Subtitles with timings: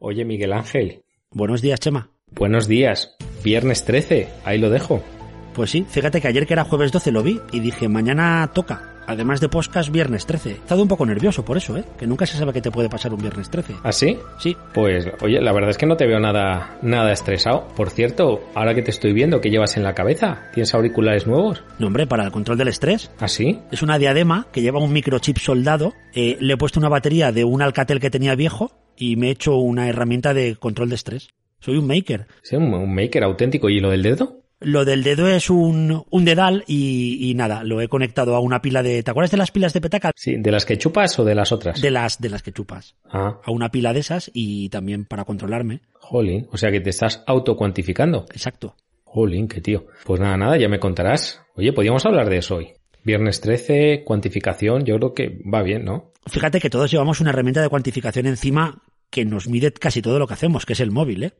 [0.00, 1.02] Oye, Miguel Ángel.
[1.30, 2.10] Buenos días, Chema.
[2.32, 3.16] Buenos días.
[3.44, 5.02] Viernes 13, ahí lo dejo.
[5.54, 8.90] Pues sí, fíjate que ayer que era jueves 12 lo vi y dije, mañana toca.
[9.06, 10.50] Además de podcast, viernes 13.
[10.50, 11.84] He estado un poco nervioso por eso, ¿eh?
[11.98, 13.74] Que nunca se sabe qué te puede pasar un viernes 13.
[13.82, 14.18] ¿Ah, sí?
[14.38, 14.56] Sí.
[14.72, 17.68] Pues, oye, la verdad es que no te veo nada, nada estresado.
[17.76, 20.50] Por cierto, ahora que te estoy viendo, ¿qué llevas en la cabeza?
[20.54, 21.62] ¿Tienes auriculares nuevos?
[21.78, 23.10] No, hombre, para el control del estrés.
[23.20, 23.60] ¿Ah, sí?
[23.70, 25.92] Es una diadema que lleva un microchip soldado.
[26.14, 29.30] Eh, le he puesto una batería de un Alcatel que tenía viejo y me he
[29.32, 31.28] hecho una herramienta de control de estrés.
[31.60, 32.26] Soy un maker.
[32.42, 33.70] Sí, un, maker auténtico.
[33.70, 34.42] ¿Y lo del dedo?
[34.60, 38.62] Lo del dedo es un, un dedal y, y, nada, lo he conectado a una
[38.62, 39.02] pila de...
[39.02, 40.12] ¿Te acuerdas de las pilas de petaca?
[40.14, 41.80] Sí, ¿de las que chupas o de las otras?
[41.80, 42.96] De las, de las que chupas.
[43.10, 43.40] Ah.
[43.44, 45.80] A una pila de esas y también para controlarme.
[45.94, 48.26] Jolín, o sea que te estás autocuantificando.
[48.30, 48.76] Exacto.
[49.04, 49.86] Jolín, qué tío.
[50.04, 51.40] Pues nada, nada, ya me contarás.
[51.56, 52.72] Oye, podríamos hablar de eso hoy.
[53.04, 56.13] Viernes 13, cuantificación, yo creo que va bien, ¿no?
[56.26, 60.26] Fíjate que todos llevamos una herramienta de cuantificación encima que nos mide casi todo lo
[60.26, 61.32] que hacemos, que es el móvil, ¿eh?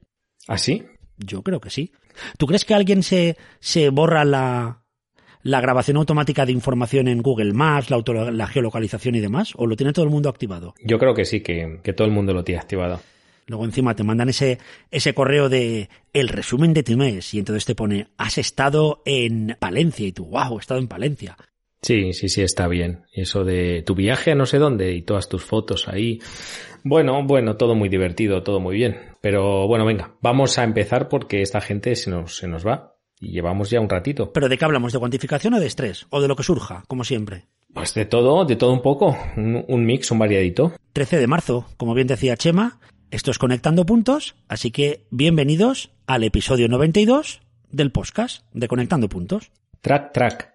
[0.47, 0.85] ¿Ah, sí?
[1.17, 1.93] Yo creo que sí.
[2.39, 4.85] ¿Tú crees que alguien se, se borra la,
[5.43, 9.53] la grabación automática de información en Google Maps, la, auto, la geolocalización y demás?
[9.57, 10.75] ¿O lo tiene todo el mundo activado?
[10.85, 13.01] Yo creo que sí, que, que todo el mundo lo tiene activado.
[13.47, 14.59] Luego encima te mandan ese,
[14.91, 19.57] ese correo de el resumen de tu mes y entonces te pone has estado en
[19.59, 21.37] Palencia y tú, wow, he estado en Palencia.
[21.85, 23.05] Sí, sí, sí, está bien.
[23.13, 26.19] Eso de tu viaje a no sé dónde y todas tus fotos ahí.
[26.83, 28.97] Bueno, bueno, todo muy divertido, todo muy bien.
[29.21, 32.97] Pero bueno, venga, vamos a empezar porque esta gente se nos, se nos va.
[33.21, 34.33] Y llevamos ya un ratito.
[34.33, 34.95] ¿Pero de qué hablamos?
[34.95, 36.07] ¿De cuantificación o de estrés?
[36.09, 37.49] ¿O de lo que surja, como siempre?
[37.75, 39.19] Pues de todo, de todo un poco.
[39.37, 40.73] Un, un mix, un variadito.
[40.95, 42.79] 13 de marzo, como bien decía Chema.
[43.11, 49.53] Esto es Conectando Puntos, así que bienvenidos al episodio 92 del podcast de Conectando Puntos.
[49.83, 50.54] Track, track.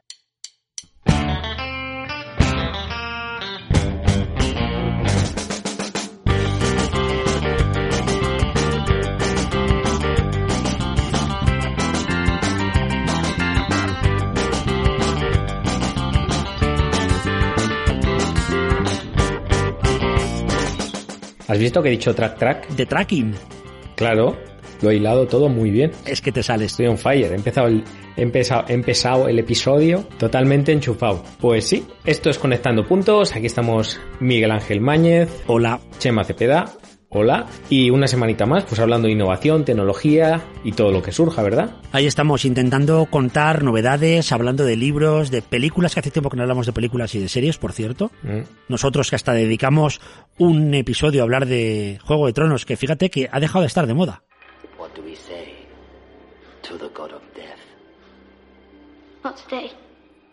[21.49, 22.69] ¿Has visto que he dicho track track?
[22.69, 23.33] De tracking.
[23.95, 24.37] Claro,
[24.83, 25.91] lo he hilado todo muy bien.
[26.05, 26.73] Es que te sales.
[26.73, 27.31] Estoy on fire.
[27.31, 27.83] He empezado el,
[28.15, 31.23] he empezado, he empezado el episodio totalmente enchufado.
[31.39, 33.35] Pues sí, esto es Conectando Puntos.
[33.35, 35.27] Aquí estamos Miguel Ángel Máñez.
[35.47, 35.79] Hola.
[35.97, 36.65] Chema Cepeda.
[37.11, 37.47] Hola.
[37.71, 41.71] Y una semanita más, pues hablando de innovación, tecnología y todo lo que surja, ¿verdad?
[41.91, 46.43] Ahí estamos intentando contar novedades, hablando de libros, de películas, que hace tiempo que no
[46.43, 48.11] hablamos de películas y de series, por cierto.
[48.21, 48.41] Mm.
[48.67, 50.01] Nosotros que hasta dedicamos
[50.37, 53.87] un episodio a hablar de Juego de Tronos, que fíjate que ha dejado de estar
[53.87, 54.21] de moda.
[54.77, 55.65] What do we say
[56.61, 57.57] to the god of death?
[59.23, 59.71] Not today.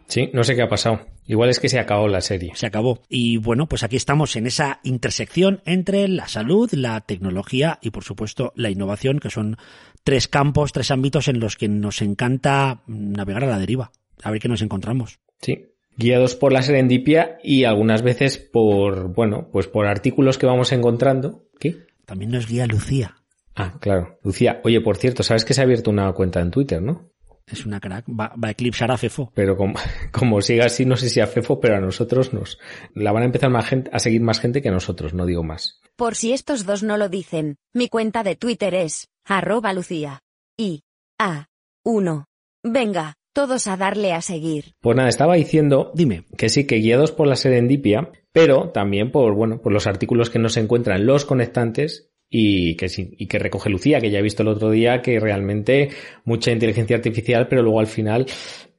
[0.08, 1.00] Sí, no sé qué ha pasado.
[1.26, 2.52] Igual es que se acabó la serie.
[2.54, 3.02] Se acabó.
[3.08, 8.04] Y bueno, pues aquí estamos en esa intersección entre la salud, la tecnología y por
[8.04, 9.56] supuesto la innovación, que son
[10.04, 13.90] tres campos, tres ámbitos en los que nos encanta navegar a la deriva.
[14.22, 15.18] A ver qué nos encontramos.
[15.40, 15.66] Sí.
[15.96, 21.46] Guiados por la serendipia y algunas veces por, bueno, pues por artículos que vamos encontrando.
[21.58, 21.86] ¿Qué?
[22.04, 23.16] También nos guía Lucía.
[23.56, 24.18] Ah, claro.
[24.22, 27.10] Lucía, oye, por cierto, sabes que se ha abierto una cuenta en Twitter, ¿no?
[27.50, 28.06] Es una crack.
[28.08, 29.30] Va, va, a eclipsar a Fefo.
[29.34, 29.74] Pero como,
[30.12, 32.58] como siga así, no sé si a Fefo, pero a nosotros nos
[32.94, 35.80] la van a empezar más gente, a seguir más gente que nosotros, no digo más.
[35.96, 40.20] Por si estos dos no lo dicen, mi cuenta de Twitter es arroba lucía.
[40.58, 40.82] Y
[41.18, 41.46] a
[41.84, 42.26] uno.
[42.64, 44.72] Venga, todos a darle a seguir.
[44.80, 49.34] Pues nada, estaba diciendo, dime, que sí, que guiados por la serendipia, pero también por,
[49.34, 54.00] bueno, por los artículos que nos encuentran los conectantes y que, y que recoge Lucía,
[54.00, 55.90] que ya he visto el otro día que realmente
[56.24, 58.26] mucha inteligencia artificial, pero luego al final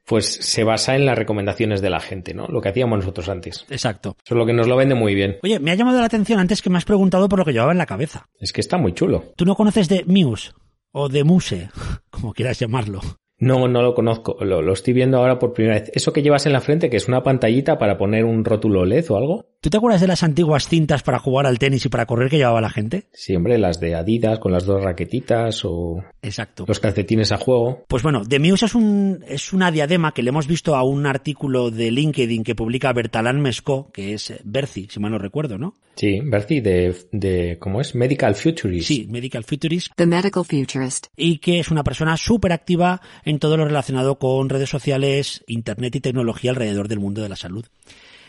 [0.07, 2.47] pues se basa en las recomendaciones de la gente, ¿no?
[2.47, 3.65] Lo que hacíamos nosotros antes.
[3.69, 4.15] Exacto.
[4.23, 5.37] Eso es lo que nos lo vende muy bien.
[5.43, 7.73] Oye, me ha llamado la atención antes que me has preguntado por lo que llevaba
[7.73, 8.29] en la cabeza.
[8.39, 9.25] Es que está muy chulo.
[9.35, 10.51] ¿Tú no conoces de Muse?
[10.93, 11.69] O de Muse,
[12.09, 13.01] como quieras llamarlo.
[13.39, 14.37] No, no lo conozco.
[14.39, 15.91] Lo, lo, estoy viendo ahora por primera vez.
[15.93, 19.11] Eso que llevas en la frente, que es una pantallita para poner un rótulo LED
[19.11, 19.45] o algo.
[19.59, 22.38] ¿Tú te acuerdas de las antiguas cintas para jugar al tenis y para correr que
[22.38, 23.07] llevaba la gente?
[23.12, 26.65] Sí, hombre, las de Adidas con las dos raquetitas o Exacto.
[26.68, 27.83] los calcetines a juego.
[27.88, 31.07] Pues bueno, The Muse es, un, es una diadema que le hemos visto a un
[31.07, 35.74] artículo de LinkedIn que publica Bertalan Mesco, que es Berci, si mal no recuerdo, ¿no?
[35.95, 37.95] Sí, Berci de, de, ¿cómo es?
[37.95, 38.88] Medical Futurist.
[38.88, 39.92] Sí, Medical Futurist.
[39.95, 41.07] The Medical Futurist.
[41.18, 45.95] Y que es una persona súper activa en todo lo relacionado con redes sociales, internet
[45.95, 47.65] y tecnología alrededor del mundo de la salud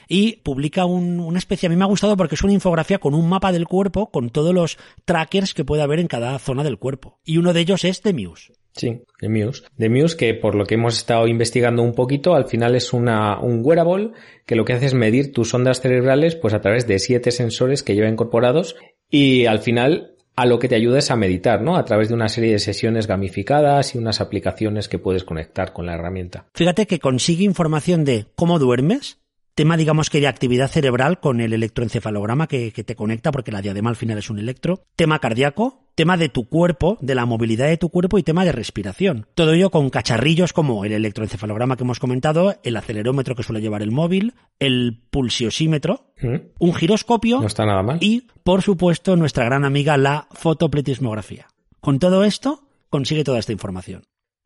[0.09, 3.15] y publica un, una especie, a mí me ha gustado porque es una infografía con
[3.15, 6.79] un mapa del cuerpo con todos los trackers que puede haber en cada zona del
[6.79, 7.21] cuerpo.
[7.25, 8.53] Y uno de ellos es The Muse.
[8.73, 9.65] Sí, The Muse.
[9.77, 13.39] The Muse que por lo que hemos estado investigando un poquito, al final es una,
[13.41, 14.13] un wearable
[14.47, 17.83] que lo que hace es medir tus ondas cerebrales pues a través de siete sensores
[17.83, 18.77] que lleva incorporados
[19.11, 21.77] y al final a lo que te ayuda es a meditar, ¿no?
[21.77, 25.87] A través de una serie de sesiones gamificadas y unas aplicaciones que puedes conectar con
[25.87, 26.47] la herramienta.
[26.55, 29.19] Fíjate que consigue información de cómo duermes,
[29.59, 33.61] tema digamos que de actividad cerebral con el electroencefalograma que, que, te conecta porque la
[33.61, 37.67] diadema al final es un electro, tema cardíaco, tema de tu cuerpo, de la movilidad
[37.67, 39.27] de tu cuerpo y tema de respiración.
[39.35, 43.83] Todo ello con cacharrillos como el electroencefalograma que hemos comentado, el acelerómetro que suele llevar
[43.83, 46.37] el móvil, el pulsiosímetro, ¿Mm?
[46.61, 47.99] un giroscopio No está nada mal.
[48.01, 51.49] y, por supuesto, nuestra gran amiga la fotopletismografía.
[51.81, 52.61] Con todo esto,
[52.91, 54.05] consigue toda esta información.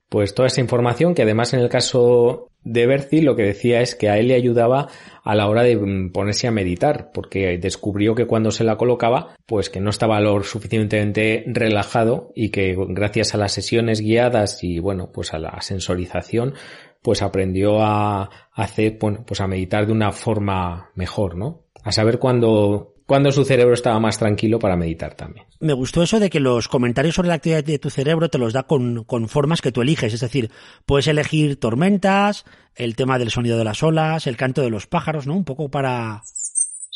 [0.08, 3.94] Pues toda esa información que además en el caso de Berci lo que decía es
[3.94, 4.88] que a él le ayudaba
[5.24, 9.36] a la hora de mm, ponerse a meditar, porque descubrió que cuando se la colocaba,
[9.46, 14.78] pues que no estaba lo suficientemente relajado y que gracias a las sesiones guiadas y
[14.78, 16.54] bueno, pues a la sensorización,
[17.02, 21.64] pues aprendió a hacer, bueno, pues a meditar de una forma mejor, ¿no?
[21.82, 25.44] A saber cuándo cuando su cerebro estaba más tranquilo para meditar también.
[25.60, 28.54] Me gustó eso de que los comentarios sobre la actividad de tu cerebro te los
[28.54, 30.14] da con, con, formas que tú eliges.
[30.14, 30.50] Es decir,
[30.86, 35.26] puedes elegir tormentas, el tema del sonido de las olas, el canto de los pájaros,
[35.26, 35.34] ¿no?
[35.34, 36.22] Un poco para...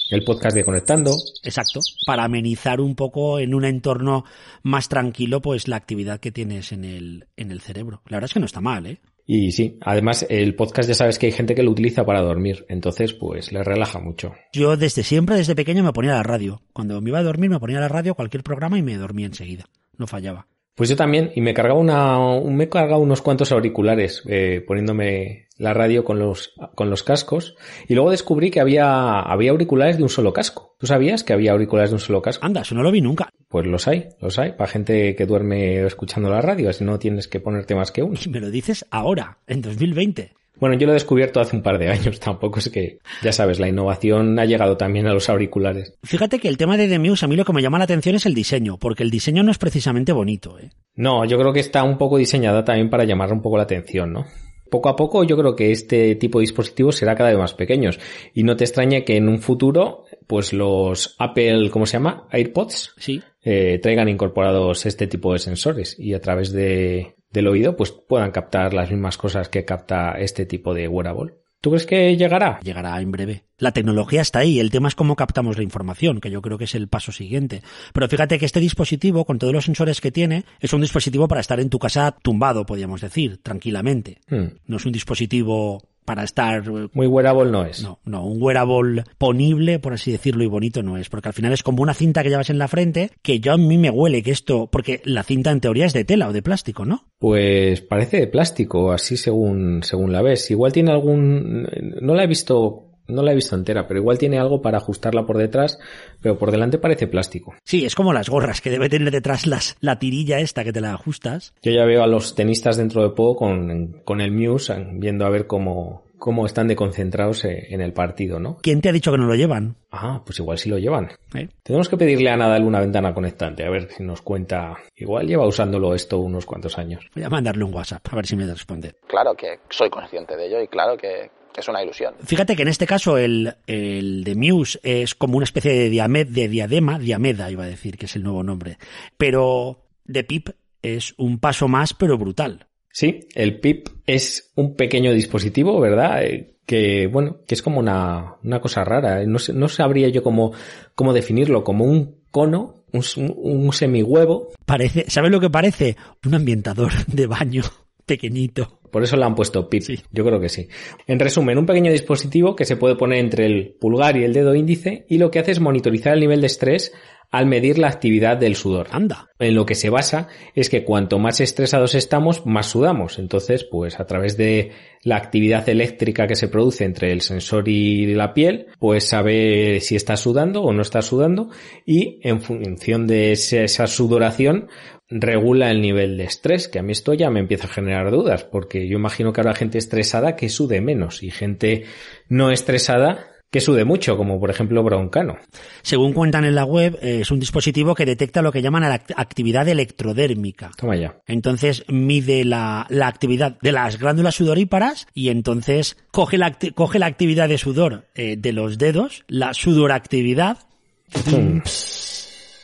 [0.08, 1.14] El podcast de Conectando.
[1.42, 1.80] Exacto.
[2.06, 4.24] Para amenizar un poco en un entorno
[4.62, 8.00] más tranquilo, pues la actividad que tienes en el, en el cerebro.
[8.06, 9.00] La verdad es que no está mal, ¿eh?
[9.26, 12.64] Y sí, además el podcast ya sabes que hay gente que lo utiliza para dormir,
[12.68, 14.32] entonces pues le relaja mucho.
[14.52, 16.62] Yo desde siempre, desde pequeño me ponía la radio.
[16.72, 19.66] Cuando me iba a dormir me ponía la radio, cualquier programa y me dormía enseguida.
[19.98, 20.46] No fallaba.
[20.76, 25.48] Pues yo también, y me cargaba una, me he cargado unos cuantos auriculares, eh, poniéndome
[25.56, 27.56] la radio con los, con los cascos,
[27.88, 30.76] y luego descubrí que había, había auriculares de un solo casco.
[30.78, 32.44] ¿Tú sabías que había auriculares de un solo casco?
[32.44, 33.30] Anda, eso no lo vi nunca.
[33.48, 37.26] Pues los hay, los hay, para gente que duerme escuchando la radio, así no tienes
[37.26, 38.18] que ponerte más que uno.
[38.22, 40.34] Y me lo dices ahora, en 2020.
[40.58, 43.60] Bueno, yo lo he descubierto hace un par de años, tampoco es que, ya sabes,
[43.60, 45.94] la innovación ha llegado también a los auriculares.
[46.02, 48.14] Fíjate que el tema de The Muse a mí lo que me llama la atención
[48.14, 50.70] es el diseño, porque el diseño no es precisamente bonito, ¿eh?
[50.94, 54.12] No, yo creo que está un poco diseñada también para llamar un poco la atención,
[54.12, 54.26] ¿no?
[54.70, 58.00] Poco a poco yo creo que este tipo de dispositivos será cada vez más pequeños
[58.34, 62.26] y no te extrañe que en un futuro pues los Apple, ¿cómo se llama?
[62.32, 63.22] AirPods sí.
[63.44, 68.30] eh, traigan incorporados este tipo de sensores y a través de, del oído pues puedan
[68.30, 71.34] captar las mismas cosas que capta este tipo de wearable.
[71.60, 72.60] ¿Tú crees que llegará?
[72.60, 73.44] Llegará en breve.
[73.58, 76.64] La tecnología está ahí, el tema es cómo captamos la información, que yo creo que
[76.64, 77.62] es el paso siguiente.
[77.92, 81.40] Pero fíjate que este dispositivo, con todos los sensores que tiene, es un dispositivo para
[81.40, 84.18] estar en tu casa tumbado, podríamos decir, tranquilamente.
[84.28, 84.58] Hmm.
[84.66, 86.64] No es un dispositivo para estar...
[86.94, 87.82] Muy wearable no es.
[87.82, 91.52] No, no, un wearable ponible, por así decirlo, y bonito no es, porque al final
[91.52, 94.22] es como una cinta que llevas en la frente, que yo a mí me huele
[94.22, 97.04] que esto, porque la cinta en teoría es de tela o de plástico, ¿no?
[97.18, 100.50] Pues parece de plástico, así según, según la ves.
[100.50, 101.68] Igual tiene algún,
[102.00, 105.26] no la he visto no la he visto entera, pero igual tiene algo para ajustarla
[105.26, 105.78] por detrás,
[106.20, 107.54] pero por delante parece plástico.
[107.64, 110.80] Sí, es como las gorras, que debe tener detrás las, la tirilla esta que te
[110.80, 111.54] la ajustas.
[111.62, 115.30] Yo ya veo a los tenistas dentro de poco con, con el Muse, viendo a
[115.30, 118.58] ver cómo, cómo están de concentrados en el partido, ¿no?
[118.62, 119.76] ¿Quién te ha dicho que no lo llevan?
[119.90, 121.08] Ah, pues igual sí lo llevan.
[121.34, 121.48] ¿Eh?
[121.62, 124.74] Tenemos que pedirle a Nadal una ventana conectante, a ver si nos cuenta.
[124.96, 127.06] Igual lleva usándolo esto unos cuantos años.
[127.14, 128.94] Voy a mandarle un WhatsApp, a ver si me responde.
[129.06, 131.30] Claro que soy consciente de ello y claro que
[131.60, 132.14] es una ilusión.
[132.24, 136.28] Fíjate que en este caso el, el de Muse es como una especie de, diamed,
[136.28, 138.78] de diadema, diameda iba a decir, que es el nuevo nombre.
[139.16, 140.50] Pero de Pip
[140.82, 142.66] es un paso más, pero brutal.
[142.96, 146.24] Sí, el PIP es un pequeño dispositivo, ¿verdad?
[146.24, 149.22] Eh, que, bueno, que es como una, una cosa rara.
[149.26, 150.52] No, sé, no sabría yo cómo,
[150.94, 153.02] cómo definirlo, como un cono, un,
[153.36, 154.52] un semihuevo.
[154.64, 155.96] Parece, ¿sabes lo que parece?
[156.24, 157.64] Un ambientador de baño
[158.06, 158.80] pequeñito.
[158.90, 159.82] Por eso le han puesto PIP.
[159.82, 160.00] Sí.
[160.12, 160.68] Yo creo que sí.
[161.06, 164.54] En resumen, un pequeño dispositivo que se puede poner entre el pulgar y el dedo
[164.54, 166.92] índice y lo que hace es monitorizar el nivel de estrés
[167.30, 168.86] al medir la actividad del sudor.
[168.90, 169.28] Anda.
[169.38, 173.18] En lo que se basa es que cuanto más estresados estamos, más sudamos.
[173.18, 174.72] Entonces, pues a través de
[175.02, 179.96] la actividad eléctrica que se produce entre el sensor y la piel, pues sabe si
[179.96, 181.50] está sudando o no está sudando
[181.84, 184.68] y en función de esa sudoración
[185.08, 188.44] regula el nivel de estrés, que a mí esto ya me empieza a generar dudas,
[188.44, 191.84] porque yo imagino que habrá gente estresada que sude menos y gente
[192.28, 195.38] no estresada que sude mucho, como por ejemplo Broncano.
[195.82, 199.68] Según cuentan en la web, es un dispositivo que detecta lo que llaman la actividad
[199.68, 200.72] electrodérmica.
[200.76, 201.20] Toma ya.
[201.26, 207.06] Entonces mide la, la actividad de las glándulas sudoríparas y entonces coge la, coge la
[207.06, 210.58] actividad de sudor eh, de los dedos, la sudoractividad.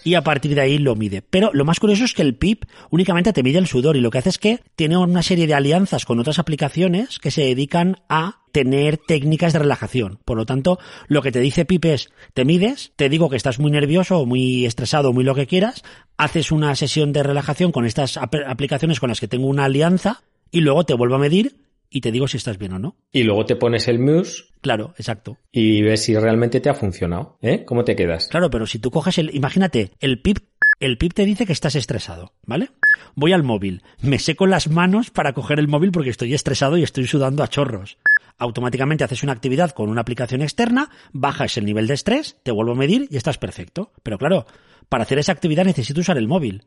[0.04, 1.22] Y a partir de ahí lo mide.
[1.22, 4.10] Pero lo más curioso es que el PIP únicamente te mide el sudor y lo
[4.10, 7.96] que hace es que tiene una serie de alianzas con otras aplicaciones que se dedican
[8.08, 10.18] a tener técnicas de relajación.
[10.24, 10.78] Por lo tanto,
[11.08, 14.66] lo que te dice PIP es, te mides, te digo que estás muy nervioso muy
[14.66, 15.82] estresado muy lo que quieras,
[16.16, 20.60] haces una sesión de relajación con estas aplicaciones con las que tengo una alianza y
[20.60, 21.56] luego te vuelvo a medir
[21.92, 22.96] y te digo si estás bien o no.
[23.12, 24.44] Y luego te pones el Muse.
[24.60, 25.38] Claro, exacto.
[25.52, 27.38] Y ves si realmente te ha funcionado.
[27.42, 27.64] ¿Eh?
[27.64, 28.28] ¿Cómo te quedas?
[28.28, 30.38] Claro, pero si tú coges el, imagínate, el PIP,
[30.80, 32.70] el PIP te dice que estás estresado, ¿vale?
[33.14, 36.82] Voy al móvil, me seco las manos para coger el móvil porque estoy estresado y
[36.82, 37.98] estoy sudando a chorros.
[38.38, 42.72] Automáticamente haces una actividad con una aplicación externa, bajas el nivel de estrés, te vuelvo
[42.72, 43.92] a medir y estás perfecto.
[44.02, 44.46] Pero claro,
[44.88, 46.66] para hacer esa actividad necesito usar el móvil.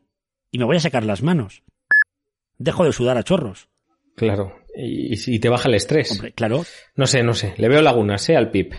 [0.50, 1.62] Y me voy a secar las manos.
[2.58, 3.68] Dejo de sudar a chorros.
[4.14, 6.12] Claro, y, si te baja el estrés.
[6.12, 6.64] Hombre, claro.
[6.94, 7.54] No sé, no sé.
[7.56, 8.36] Le veo lagunas, ¿eh?
[8.36, 8.74] Al PIP.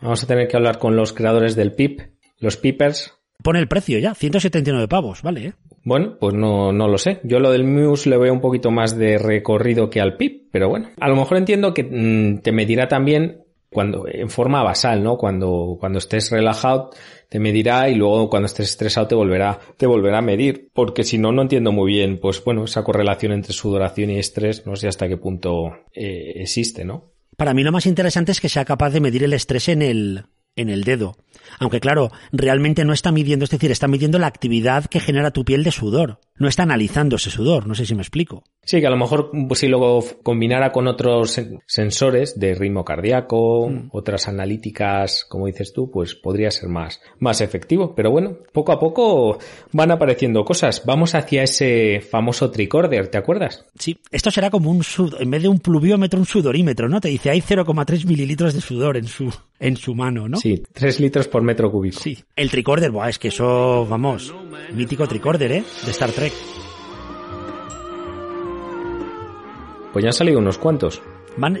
[0.00, 2.00] Vamos a tener que hablar con los creadores del PIP,
[2.38, 3.14] los Pipers.
[3.42, 5.46] Pone el precio ya, 179 pavos, ¿vale?
[5.46, 5.52] ¿eh?
[5.84, 7.20] Bueno, pues no, no lo sé.
[7.22, 10.68] Yo lo del Muse le veo un poquito más de recorrido que al PIP, pero
[10.68, 10.90] bueno.
[10.98, 15.16] A lo mejor entiendo que mm, te medirá también cuando, en forma basal, ¿no?
[15.16, 16.90] Cuando, cuando estés relajado,
[17.28, 20.70] te medirá y luego cuando estés estresado te volverá, te volverá a medir.
[20.72, 24.66] Porque si no, no entiendo muy bien, pues bueno, esa correlación entre sudoración y estrés,
[24.66, 27.12] no sé hasta qué punto eh, existe, ¿no?
[27.36, 30.24] Para mí lo más interesante es que sea capaz de medir el estrés en el,
[30.56, 31.16] en el dedo.
[31.58, 35.44] Aunque claro, realmente no está midiendo, es decir, está midiendo la actividad que genera tu
[35.44, 36.20] piel de sudor.
[36.38, 38.44] No está analizando ese sudor, no sé si me explico.
[38.62, 43.68] Sí, que a lo mejor pues, si luego combinara con otros sensores de ritmo cardíaco,
[43.68, 43.88] mm.
[43.92, 47.94] otras analíticas, como dices tú, pues podría ser más, más efectivo.
[47.94, 49.38] Pero bueno, poco a poco
[49.72, 50.82] van apareciendo cosas.
[50.84, 53.64] Vamos hacia ese famoso tricorder, ¿te acuerdas?
[53.78, 57.00] Sí, esto será como un sud en vez de un pluviómetro, un sudorímetro, ¿no?
[57.00, 60.38] Te dice hay 0,3 mililitros de sudor en su, en su mano, ¿no?
[60.38, 62.00] Sí, 3 litros por metro cúbico.
[62.00, 62.18] Sí.
[62.34, 64.34] El tricorder, buah, es que eso, vamos,
[64.72, 65.64] mítico tricorder, ¿eh?
[65.84, 66.32] De Star Trek.
[69.92, 71.00] Pues ya han salido unos cuantos.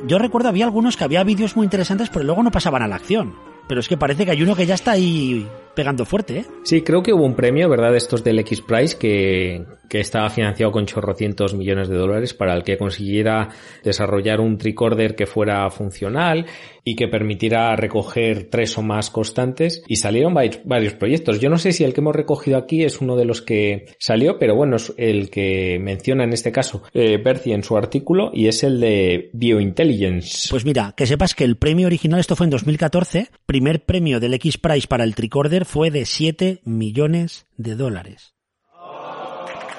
[0.06, 2.96] yo recuerdo había algunos que había vídeos muy interesantes, pero luego no pasaban a la
[2.96, 3.34] acción.
[3.66, 6.46] Pero es que parece que hay uno que ya está ahí pegando fuerte, ¿eh?
[6.64, 7.92] Sí, creo que hubo un premio, ¿verdad?
[7.92, 12.64] De estos del X-Prize que, que estaba financiado con chorrocientos millones de dólares para el
[12.64, 13.50] que consiguiera
[13.84, 16.46] desarrollar un tricorder que fuera funcional
[16.84, 21.40] y que permitiera recoger tres o más constantes y salieron varios, proyectos.
[21.40, 24.38] Yo no sé si el que hemos recogido aquí es uno de los que salió,
[24.38, 28.62] pero bueno, es el que menciona en este caso eh, en su artículo y es
[28.62, 30.48] el de Biointelligence.
[30.48, 34.34] Pues mira, que sepas que el premio original, esto fue en 2014, primer premio del
[34.34, 38.34] X-Prize para el tricorder fue de 7 millones de dólares.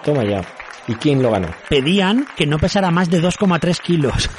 [0.04, 0.46] Toma ya.
[0.88, 1.50] ¿Y quién lo ganó?
[1.70, 4.30] Pedían que no pesara más de 2,3 kilos.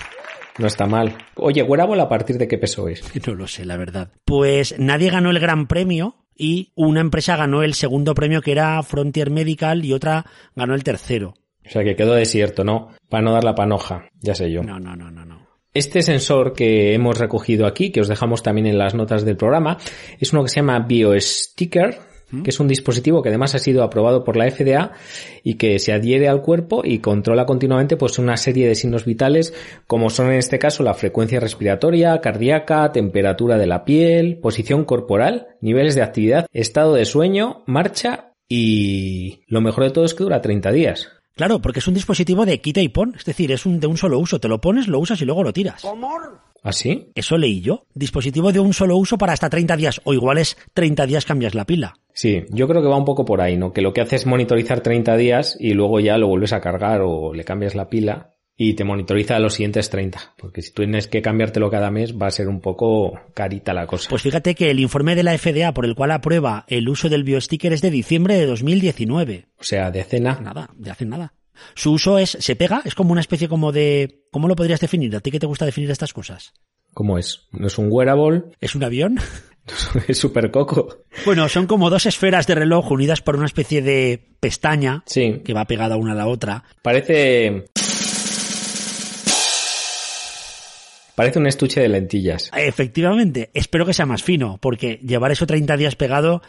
[0.59, 1.17] No está mal.
[1.37, 3.03] Oye, Wearable, ¿a partir de qué peso es?
[3.27, 4.13] No lo sé, la verdad.
[4.25, 8.83] Pues nadie ganó el gran premio y una empresa ganó el segundo premio que era
[8.83, 11.35] Frontier Medical y otra ganó el tercero.
[11.67, 12.91] O sea que quedó desierto, ¿no?
[13.09, 14.63] Para no dar la panoja, ya sé yo.
[14.63, 15.48] No, no, no, no, no.
[15.75, 19.79] Este sensor que hemos recogido aquí, que os dejamos también en las notas del programa,
[20.19, 21.99] es uno que se llama BioSticker,
[22.43, 24.93] que es un dispositivo que además ha sido aprobado por la FDA
[25.43, 29.55] y que se adhiere al cuerpo y controla continuamente pues una serie de signos vitales
[29.87, 35.49] como son en este caso la frecuencia respiratoria, cardíaca, temperatura de la piel, posición corporal,
[35.63, 40.43] niveles de actividad, estado de sueño, marcha y lo mejor de todo es que dura
[40.43, 41.18] 30 días.
[41.39, 43.97] Claro, porque es un dispositivo de quita y pon, es decir, es un, de un
[43.97, 45.85] solo uso, te lo pones, lo usas y luego lo tiras.
[46.65, 47.05] ¿Así?
[47.07, 47.87] ¿Ah, Eso leí yo.
[47.95, 51.55] Dispositivo de un solo uso para hasta 30 días, o igual es 30 días cambias
[51.55, 51.95] la pila.
[52.13, 53.73] Sí, yo creo que va un poco por ahí, ¿no?
[53.73, 57.03] Que lo que hace es monitorizar 30 días y luego ya lo vuelves a cargar
[57.03, 60.35] o le cambias la pila y te monitoriza los siguientes 30.
[60.37, 63.87] Porque si tú tienes que cambiártelo cada mes va a ser un poco carita la
[63.87, 64.11] cosa.
[64.11, 67.23] Pues fíjate que el informe de la FDA por el cual aprueba el uso del
[67.23, 69.47] biosticker es de diciembre de 2019.
[69.59, 70.41] O sea, de cena.
[70.43, 71.35] Nada, de hace nada.
[71.75, 75.15] Su uso es, se pega, es como una especie como de, ¿cómo lo podrías definir?
[75.15, 76.53] ¿A ti qué te gusta definir estas cosas?
[76.95, 77.47] ¿Cómo es?
[77.53, 78.43] ¿No es un wearable?
[78.61, 79.21] ¿Es un avión?
[80.09, 81.05] es súper coco.
[81.25, 85.43] Bueno, son como dos esferas de reloj unidas por una especie de pestaña sí.
[85.45, 86.65] que va pegada una a la otra.
[86.83, 87.67] Parece...
[91.19, 92.49] Parece un estuche de lentillas.
[92.57, 96.43] Efectivamente, espero que sea más fino, porque llevar eso 30 días pegado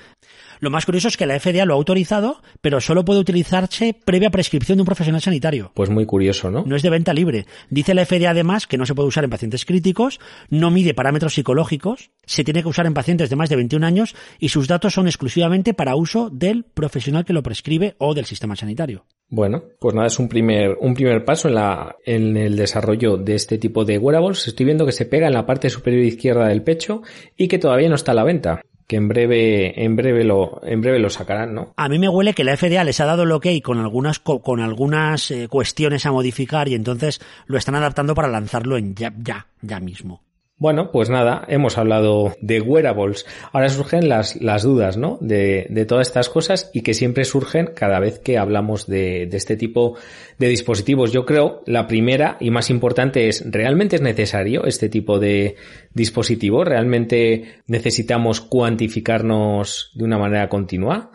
[0.60, 4.30] lo más curioso es que la FDA lo ha autorizado, pero solo puede utilizarse previa
[4.30, 5.72] prescripción de un profesional sanitario.
[5.74, 6.66] Pues muy curioso, ¿no?
[6.66, 7.48] No es de venta libre.
[7.72, 11.34] Dice la FDA además que no se puede usar en pacientes críticos, no mide parámetros
[11.34, 14.94] psicológicos, se tiene que usar en pacientes de más de 21 años y sus datos
[14.94, 19.06] son exclusivamente para uso del profesional que lo prescribe o del sistema sanitario.
[19.30, 23.36] Bueno, pues nada, es un primer, un primer paso en, la, en el desarrollo de
[23.36, 24.48] este tipo de wearables.
[24.48, 27.04] Estoy viendo que se pega en la parte superior izquierda del pecho
[27.38, 30.82] y que todavía no está a la venta que en breve, en breve lo, en
[30.82, 31.74] breve lo sacarán, ¿no?
[31.78, 34.42] A mí me huele que la FDA les ha dado el ok con algunas, co-
[34.42, 39.14] con algunas eh, cuestiones a modificar y entonces lo están adaptando para lanzarlo en ya,
[39.16, 40.24] ya, ya mismo.
[40.60, 43.26] Bueno, pues nada, hemos hablado de wearables.
[43.54, 45.18] Ahora surgen las, las dudas, ¿no?
[45.22, 49.38] De, de todas estas cosas y que siempre surgen cada vez que hablamos de, de
[49.38, 49.96] este tipo
[50.38, 51.14] de dispositivos.
[51.14, 55.56] Yo creo, la primera y más importante es, ¿realmente es necesario este tipo de
[55.94, 56.66] dispositivo?
[56.66, 61.12] ¿Realmente necesitamos cuantificarnos de una manera continua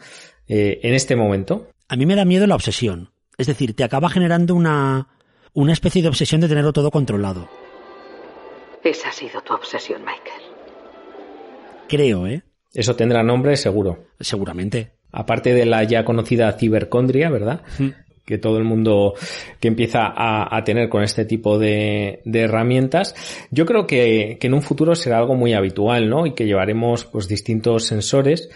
[0.49, 1.69] eh, en este momento?
[1.87, 3.11] A mí me da miedo la obsesión.
[3.37, 5.09] Es decir, te acaba generando una,
[5.53, 7.47] una especie de obsesión de tenerlo todo controlado.
[8.85, 10.43] Esa ha sido tu obsesión, Michael.
[11.89, 12.43] Creo, ¿eh?
[12.73, 14.05] Eso tendrá nombre seguro.
[14.21, 14.91] Seguramente.
[15.13, 17.63] aparte de la ya conocida cibercondria, ¿verdad?
[18.25, 19.15] Que todo el mundo
[19.61, 23.15] que empieza a, a tener con este tipo de, de herramientas.
[23.51, 26.27] Yo creo que, que en un futuro será algo muy habitual, ¿no?
[26.27, 28.51] Y que llevaremos pues distintos sensores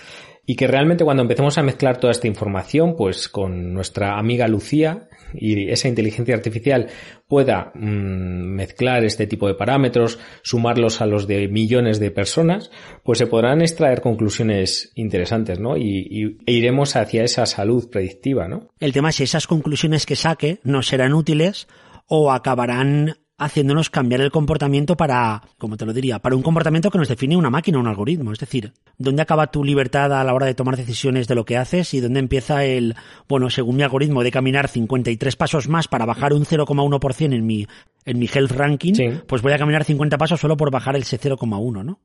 [0.51, 5.11] y que realmente cuando empecemos a mezclar toda esta información, pues con nuestra amiga Lucía
[5.35, 6.87] y esa inteligencia artificial
[7.27, 12.71] pueda mm, mezclar este tipo de parámetros, sumarlos a los de millones de personas,
[13.05, 15.77] pues se podrán extraer conclusiones interesantes, ¿no?
[15.77, 18.71] Y, e iremos hacia esa salud predictiva, ¿no?
[18.81, 21.69] El tema es si esas conclusiones que saque no serán útiles
[22.07, 26.99] o acabarán haciéndonos cambiar el comportamiento para, como te lo diría, para un comportamiento que
[26.99, 28.33] nos define una máquina, un algoritmo.
[28.33, 31.57] Es decir, ¿dónde acaba tu libertad a la hora de tomar decisiones de lo que
[31.57, 32.97] haces y dónde empieza el,
[33.29, 37.67] bueno, según mi algoritmo, de caminar 53 pasos más para bajar un 0,1% en mi,
[38.05, 39.09] en mi health ranking, Sí.
[39.27, 42.01] pues voy a caminar 50 pasos solo por bajar ese 0,1, ¿no?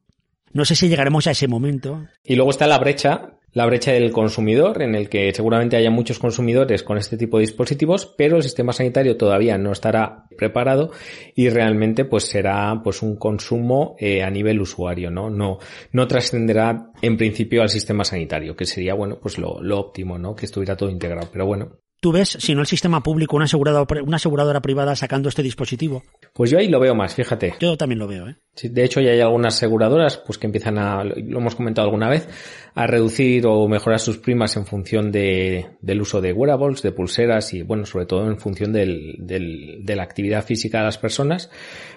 [0.51, 2.05] No sé si llegaremos a ese momento.
[2.23, 6.19] Y luego está la brecha, la brecha del consumidor, en el que seguramente haya muchos
[6.19, 10.91] consumidores con este tipo de dispositivos, pero el sistema sanitario todavía no estará preparado
[11.35, 15.29] y realmente pues será pues un consumo eh, a nivel usuario, ¿no?
[15.29, 15.59] No,
[15.91, 20.35] no trascenderá en principio al sistema sanitario, que sería bueno pues lo, lo óptimo, ¿no?
[20.35, 21.29] Que estuviera todo integrado.
[21.31, 25.29] Pero bueno, ¿Tú ves, si no el sistema público, una aseguradora, una aseguradora privada sacando
[25.29, 26.03] este dispositivo?
[26.33, 27.53] pues yo ahí lo veo más, fíjate.
[27.61, 28.35] Yo también lo veo, ¿eh?
[28.55, 32.09] Sí, de hecho, ya hay algunas aseguradoras pues que empiezan a, lo hemos comentado alguna
[32.09, 32.27] vez,
[32.75, 37.53] a reducir o mejorar sus primas en función de, del uso de wearables, de pulseras
[37.53, 41.49] y, bueno, sobre todo en función del, del- de la actividad física de las personas.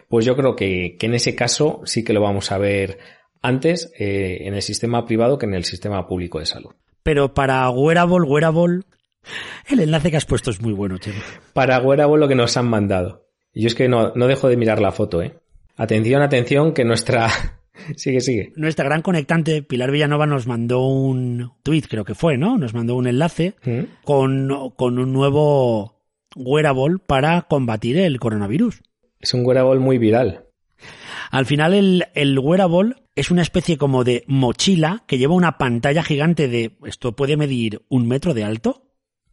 [0.09, 2.99] Pues yo creo que, que en ese caso sí que lo vamos a ver
[3.43, 6.71] antes eh, en el sistema privado que en el sistema público de salud.
[7.03, 8.83] Pero para wearable, wearable,
[9.69, 11.21] el enlace que has puesto es muy bueno, Chema.
[11.53, 13.27] Para wearable lo que nos han mandado.
[13.55, 15.39] Yo es que no, no dejo de mirar la foto, eh.
[15.77, 17.29] Atención, atención, que nuestra...
[17.97, 18.53] sigue, sigue.
[18.57, 22.59] Nuestra gran conectante, Pilar Villanova, nos mandó un tweet, creo que fue, ¿no?
[22.59, 24.05] Nos mandó un enlace ¿Mm?
[24.05, 26.03] con, con un nuevo
[26.35, 28.83] wearable para combatir el coronavirus.
[29.21, 30.45] Es un wearable muy viral.
[31.31, 36.03] Al final el, el wearable es una especie como de mochila que lleva una pantalla
[36.03, 38.86] gigante de, esto puede medir un metro de alto,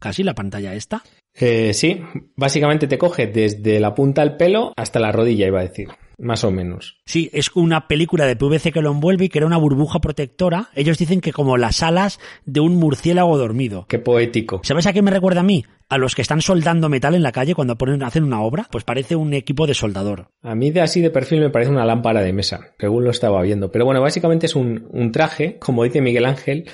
[0.04, 1.02] casi la pantalla esta.
[1.32, 2.02] Eh, sí,
[2.36, 5.88] básicamente te coge desde la punta del pelo hasta la rodilla, iba a decir.
[6.18, 6.98] Más o menos.
[7.06, 10.68] Sí, es una película de PVC que lo envuelve y que era una burbuja protectora.
[10.74, 13.86] Ellos dicen que como las alas de un murciélago dormido.
[13.88, 14.60] Qué poético.
[14.62, 15.64] ¿Sabes a qué me recuerda a mí?
[15.88, 18.68] A los que están soldando metal en la calle cuando ponen, hacen una obra.
[18.70, 20.28] Pues parece un equipo de soldador.
[20.42, 23.42] A mí de así de perfil me parece una lámpara de mesa, según lo estaba
[23.42, 23.72] viendo.
[23.72, 26.66] Pero bueno, básicamente es un, un traje, como dice Miguel Ángel,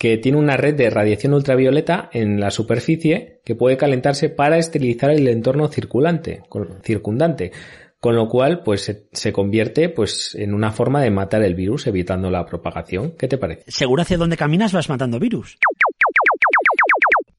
[0.00, 5.10] que tiene una red de radiación ultravioleta en la superficie que puede calentarse para esterilizar
[5.10, 6.40] el entorno circulante,
[6.82, 7.52] circundante.
[8.00, 11.86] Con lo cual, pues se, se convierte pues en una forma de matar el virus,
[11.86, 13.14] evitando la propagación.
[13.18, 13.70] ¿Qué te parece?
[13.70, 15.58] Seguro hacia donde caminas vas matando virus.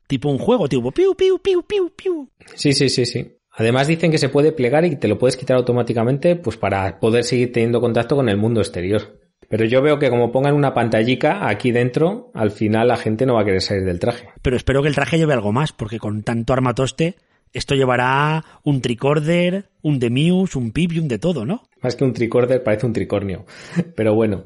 [0.05, 2.29] Tipo un juego, tipo piu, piu, piu, piu, piu.
[2.53, 3.39] Sí, sí, sí, sí.
[3.53, 7.23] Además dicen que se puede plegar y te lo puedes quitar automáticamente pues para poder
[7.23, 9.19] seguir teniendo contacto con el mundo exterior.
[9.51, 13.33] Pero yo veo que como pongan una pantallica aquí dentro, al final la gente no
[13.33, 14.29] va a querer salir del traje.
[14.41, 17.17] Pero espero que el traje lleve algo más, porque con tanto armatoste,
[17.51, 21.63] esto llevará un tricorder, un Demuse, un pip y un de todo, ¿no?
[21.81, 23.45] Más que un tricorder parece un tricornio.
[23.95, 24.45] Pero bueno,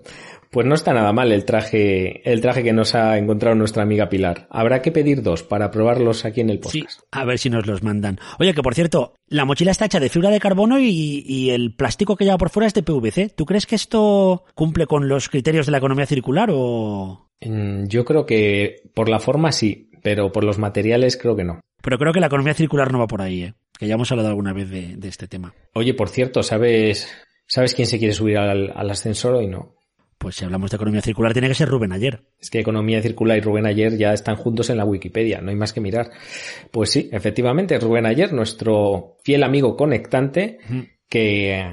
[0.56, 4.08] pues no está nada mal el traje, el traje que nos ha encontrado nuestra amiga
[4.08, 4.48] Pilar.
[4.50, 7.02] Habrá que pedir dos para probarlos aquí en el Sí, podcast.
[7.12, 8.20] a ver si nos los mandan.
[8.40, 11.76] Oye, que por cierto, la mochila está hecha de fibra de carbono y, y el
[11.76, 13.34] plástico que lleva por fuera es de PVC.
[13.36, 17.30] ¿Tú crees que esto cumple con los criterios de la economía circular o...?
[17.42, 21.60] Mm, Yo creo que por la forma sí, pero por los materiales creo que no.
[21.82, 23.54] Pero creo que la economía circular no va por ahí, ¿eh?
[23.78, 25.54] Que ya hemos hablado alguna vez de, de este tema.
[25.74, 27.14] Oye, por cierto, ¿sabes,
[27.46, 29.75] ¿sabes quién se quiere subir al, al ascensor hoy no?
[30.18, 32.24] Pues si hablamos de economía circular tiene que ser Rubén ayer.
[32.40, 35.56] Es que Economía Circular y Rubén Ayer ya están juntos en la Wikipedia, no hay
[35.56, 36.12] más que mirar.
[36.72, 40.60] Pues sí, efectivamente, Rubén Ayer, nuestro fiel amigo conectante,
[41.10, 41.70] que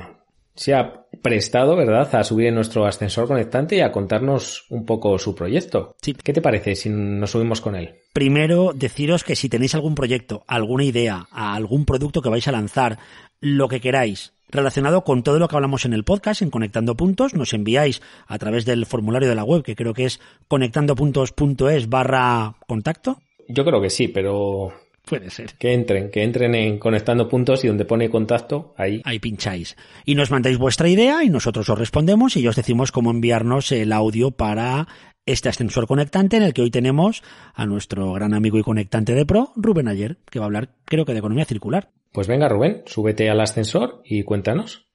[0.54, 5.18] se ha prestado, ¿verdad?, a subir en nuestro ascensor conectante y a contarnos un poco
[5.18, 5.96] su proyecto.
[6.02, 6.14] Sí.
[6.14, 7.94] ¿Qué te parece si nos subimos con él?
[8.12, 12.98] Primero, deciros que si tenéis algún proyecto, alguna idea, algún producto que vais a lanzar,
[13.40, 17.34] lo que queráis, relacionado con todo lo que hablamos en el podcast, en Conectando Puntos,
[17.34, 22.54] nos enviáis a través del formulario de la web, que creo que es conectandopuntos.es barra
[22.66, 23.18] contacto.
[23.48, 24.72] Yo creo que sí, pero
[25.12, 25.50] Puede ser.
[25.58, 29.02] que entren, que entren en Conectando Puntos y donde pone contacto, ahí.
[29.04, 29.76] Ahí pincháis.
[30.06, 33.92] Y nos mandáis vuestra idea y nosotros os respondemos y os decimos cómo enviarnos el
[33.92, 34.88] audio para
[35.26, 37.22] este ascensor conectante en el que hoy tenemos
[37.52, 41.04] a nuestro gran amigo y conectante de Pro, Rubén Ayer, que va a hablar, creo
[41.04, 41.90] que de economía circular.
[42.10, 44.86] Pues venga, Rubén, súbete al ascensor y cuéntanos.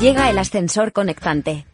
[0.00, 1.66] Llega el ascensor conectante.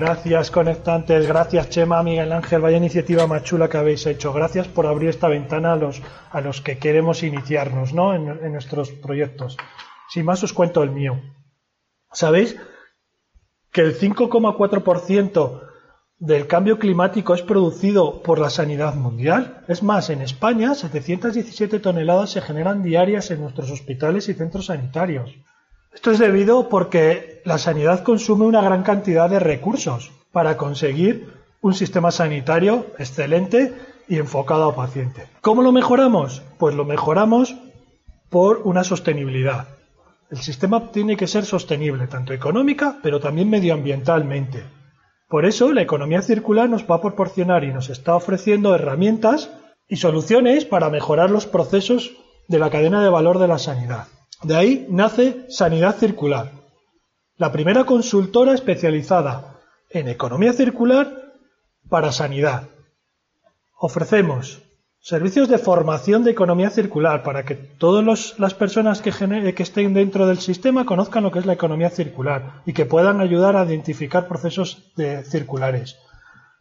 [0.00, 1.28] Gracias, conectantes.
[1.28, 2.62] Gracias, Chema, Miguel Ángel.
[2.62, 4.32] Vaya iniciativa más chula que habéis hecho.
[4.32, 8.14] Gracias por abrir esta ventana a los, a los que queremos iniciarnos ¿no?
[8.14, 9.58] en, en nuestros proyectos.
[10.08, 11.20] Sin más, os cuento el mío.
[12.12, 12.56] ¿Sabéis
[13.70, 15.68] que el 5,4%
[16.18, 19.66] del cambio climático es producido por la sanidad mundial?
[19.68, 25.30] Es más, en España, 717 toneladas se generan diarias en nuestros hospitales y centros sanitarios.
[25.92, 31.74] Esto es debido porque la sanidad consume una gran cantidad de recursos para conseguir un
[31.74, 33.74] sistema sanitario excelente
[34.08, 35.26] y enfocado al paciente.
[35.40, 36.42] ¿Cómo lo mejoramos?
[36.58, 37.56] Pues lo mejoramos
[38.28, 39.68] por una sostenibilidad.
[40.30, 44.62] El sistema tiene que ser sostenible, tanto económica, pero también medioambientalmente.
[45.28, 49.50] Por eso, la economía circular nos va a proporcionar y nos está ofreciendo herramientas
[49.88, 52.12] y soluciones para mejorar los procesos
[52.46, 54.06] de la cadena de valor de la sanidad.
[54.42, 56.52] De ahí nace Sanidad Circular,
[57.36, 61.34] la primera consultora especializada en economía circular
[61.90, 62.68] para sanidad.
[63.78, 64.62] Ofrecemos
[64.98, 69.12] servicios de formación de economía circular para que todas las personas que,
[69.54, 73.20] que, estén dentro del sistema conozcan lo que es la economía circular y que puedan
[73.20, 75.98] ayudar a identificar procesos de, circulares.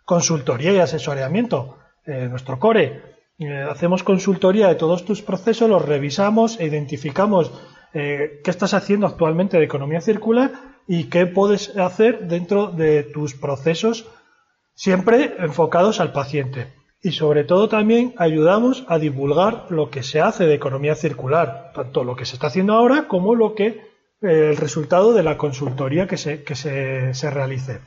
[0.04, 1.78] Consultoría y asesoramiento.
[2.06, 3.09] Nuestro core.
[3.70, 7.52] Hacemos consultoría de todos tus procesos, los revisamos e identificamos
[7.94, 10.52] eh, qué estás haciendo actualmente de economía circular
[10.88, 14.08] y qué puedes hacer dentro de tus procesos,
[14.74, 16.68] siempre enfocados al paciente
[17.02, 22.04] y sobre todo también ayudamos a divulgar lo que se hace de economía circular, tanto
[22.04, 23.80] lo que se está haciendo ahora como lo que eh,
[24.22, 27.80] el resultado de la consultoría que, se, que se, se realice.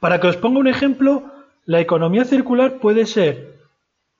[0.00, 1.24] Para que os ponga un ejemplo,
[1.64, 3.57] la economía circular puede ser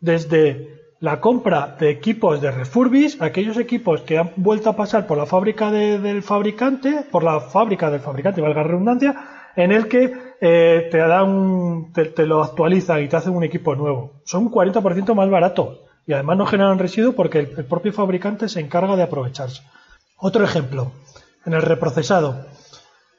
[0.01, 5.17] desde la compra de equipos de refurbis, aquellos equipos que han vuelto a pasar por
[5.17, 9.15] la fábrica de, del fabricante, por la fábrica del fabricante, valga la redundancia,
[9.55, 14.21] en el que eh, te dan, te, lo actualizan y te hacen un equipo nuevo.
[14.25, 18.49] Son un 40% más barato y además no generan residuos porque el, el, propio fabricante
[18.49, 19.63] se encarga de aprovecharse.
[20.17, 20.93] Otro ejemplo,
[21.45, 22.47] en el reprocesado.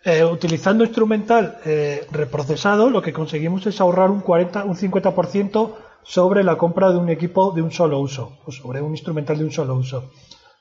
[0.06, 6.44] Eh, utilizando instrumental eh, reprocesado, lo que conseguimos es ahorrar un 40, un 50% sobre
[6.44, 9.52] la compra de un equipo de un solo uso, o sobre un instrumental de un
[9.52, 10.12] solo uso.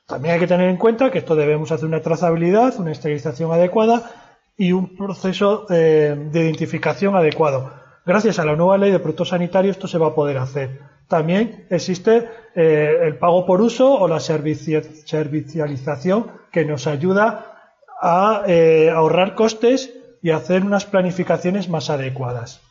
[0.07, 4.09] También hay que tener en cuenta que esto debemos hacer una trazabilidad, una esterilización adecuada
[4.57, 7.71] y un proceso eh, de identificación adecuado.
[8.05, 10.81] Gracias a la nueva ley de productos sanitarios esto se va a poder hacer.
[11.07, 18.89] También existe eh, el pago por uso o la servicialización que nos ayuda a eh,
[18.89, 22.61] ahorrar costes y hacer unas planificaciones más adecuadas.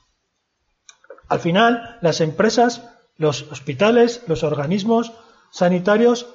[1.29, 5.13] Al final, las empresas, los hospitales, los organismos
[5.51, 6.27] sanitarios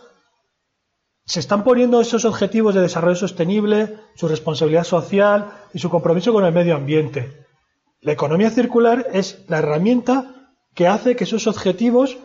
[1.25, 6.45] se están poniendo esos objetivos de desarrollo sostenible, su responsabilidad social y su compromiso con
[6.45, 7.45] el medio ambiente.
[8.01, 12.17] La economía circular es la herramienta que hace que esos objetivos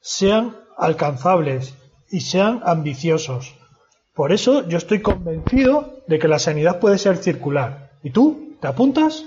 [0.00, 1.74] sean alcanzables
[2.10, 3.54] y sean ambiciosos.
[4.14, 7.90] Por eso yo estoy convencido de que la sanidad puede ser circular.
[8.02, 8.56] ¿Y tú?
[8.60, 9.24] ¿Te apuntas?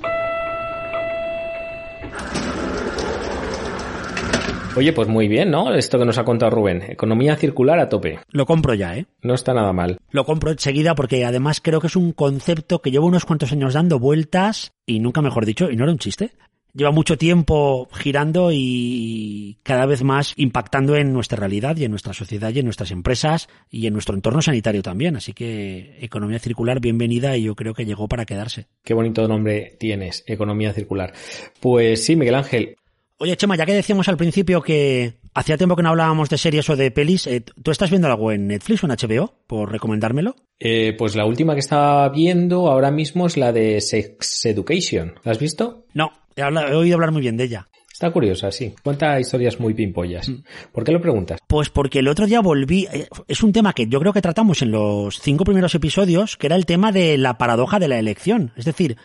[4.80, 5.76] Oye, pues muy bien, ¿no?
[5.76, 6.84] Esto que nos ha contado Rubén.
[6.88, 8.20] Economía circular a tope.
[8.30, 9.08] Lo compro ya, ¿eh?
[9.22, 9.98] No está nada mal.
[10.10, 13.74] Lo compro enseguida porque además creo que es un concepto que llevo unos cuantos años
[13.74, 16.32] dando vueltas y nunca mejor dicho, y no era un chiste.
[16.74, 22.14] Lleva mucho tiempo girando y cada vez más impactando en nuestra realidad y en nuestra
[22.14, 25.18] sociedad y en nuestras empresas y en nuestro entorno sanitario también.
[25.18, 28.68] Así que economía circular, bienvenida y yo creo que llegó para quedarse.
[28.84, 31.12] Qué bonito nombre tienes, economía circular.
[31.60, 32.78] Pues sí, Miguel Ángel,
[33.20, 36.70] Oye, Chema, ya que decíamos al principio que Hacía tiempo que no hablábamos de series
[36.70, 37.28] o de pelis.
[37.28, 39.34] Eh, ¿Tú estás viendo algo en Netflix o en HBO?
[39.48, 40.36] Por recomendármelo.
[40.60, 45.16] Eh, pues la última que estaba viendo ahora mismo es la de Sex Education.
[45.24, 45.86] ¿La has visto?
[45.94, 47.70] No, he, he oído hablar muy bien de ella.
[48.00, 48.74] Está curiosa, sí.
[48.82, 50.32] Cuenta historias muy pimpollas.
[50.72, 51.38] ¿Por qué lo preguntas?
[51.48, 52.88] Pues porque el otro día volví.
[52.94, 56.48] eh, Es un tema que yo creo que tratamos en los cinco primeros episodios, que
[56.48, 58.54] era el tema de la paradoja de la elección.
[58.56, 58.96] Es decir,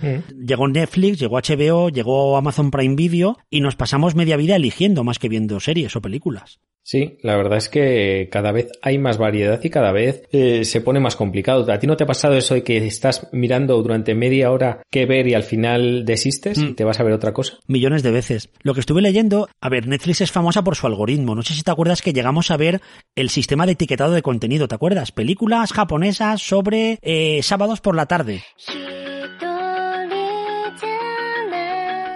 [0.46, 5.18] llegó Netflix, llegó HBO, llegó Amazon Prime Video y nos pasamos media vida eligiendo más
[5.18, 6.60] que viendo series o películas.
[6.84, 10.82] Sí, la verdad es que cada vez hay más variedad y cada vez eh, se
[10.82, 11.70] pone más complicado.
[11.72, 15.06] ¿A ti no te ha pasado eso de que estás mirando durante media hora qué
[15.06, 17.54] ver y al final desistes y te vas a ver otra cosa?
[17.66, 18.50] Millones de veces.
[18.62, 21.34] Lo que estuve leyendo, a ver, Netflix es famosa por su algoritmo.
[21.34, 22.82] No sé si te acuerdas que llegamos a ver
[23.14, 25.10] el sistema de etiquetado de contenido, ¿te acuerdas?
[25.10, 28.42] Películas japonesas sobre eh, sábados por la tarde.
[28.68, 28.93] Mm,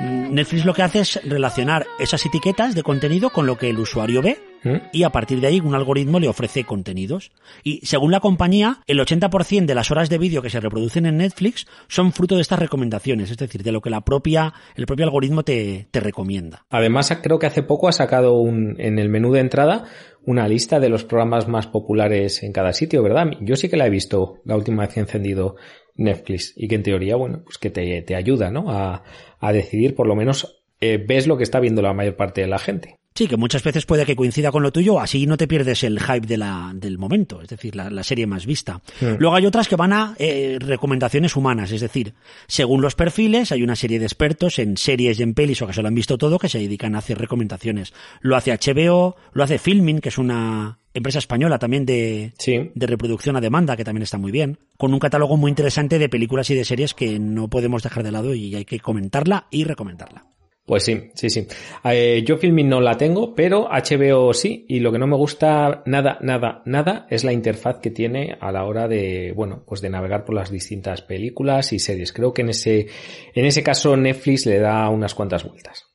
[0.00, 4.22] Netflix lo que hace es relacionar esas etiquetas de contenido con lo que el usuario
[4.22, 4.76] ve ¿Mm?
[4.92, 7.32] y a partir de ahí un algoritmo le ofrece contenidos.
[7.64, 11.18] Y según la compañía, el 80% de las horas de vídeo que se reproducen en
[11.18, 15.04] Netflix son fruto de estas recomendaciones, es decir, de lo que la propia, el propio
[15.04, 16.64] algoritmo te, te recomienda.
[16.70, 19.84] Además, creo que hace poco ha sacado un, en el menú de entrada
[20.24, 23.30] una lista de los programas más populares en cada sitio, ¿verdad?
[23.40, 25.56] Yo sí que la he visto la última vez que he encendido
[25.98, 28.70] Netflix y que en teoría, bueno, pues que te, te ayuda, ¿no?
[28.70, 29.02] A,
[29.40, 32.46] a decidir, por lo menos, eh, ves lo que está viendo la mayor parte de
[32.46, 32.96] la gente.
[33.14, 35.98] Sí, que muchas veces puede que coincida con lo tuyo, así no te pierdes el
[35.98, 38.80] hype de la, del momento, es decir, la, la serie más vista.
[39.00, 42.14] Luego hay otras que van a eh, recomendaciones humanas, es decir,
[42.46, 45.72] según los perfiles, hay una serie de expertos en series y en pelis o que
[45.72, 47.92] se lo han visto todo que se dedican a hacer recomendaciones.
[48.20, 52.70] Lo hace HBO, lo hace Filmin, que es una empresa española también de, Sí.
[52.74, 56.08] de reproducción a demanda, que también está muy bien, con un catálogo muy interesante de
[56.08, 59.64] películas y de series que no podemos dejar de lado y hay que comentarla y
[59.64, 60.26] recomendarla.
[60.68, 61.46] Pues sí, sí, sí.
[61.84, 65.82] Eh, yo Filmin no la tengo, pero HBO sí, y lo que no me gusta
[65.86, 69.88] nada, nada, nada es la interfaz que tiene a la hora de, bueno, pues de
[69.88, 72.12] navegar por las distintas películas y series.
[72.12, 72.86] Creo que en ese,
[73.34, 75.87] en ese caso Netflix le da unas cuantas vueltas.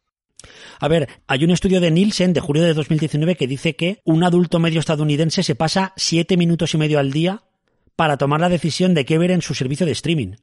[0.84, 4.22] A ver, hay un estudio de Nielsen de julio de 2019 que dice que un
[4.26, 7.44] adulto medio estadounidense se pasa siete minutos y medio al día
[7.96, 10.34] para tomar la decisión de qué ver en su servicio de streaming.